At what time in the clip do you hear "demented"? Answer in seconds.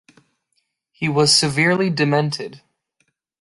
1.91-2.63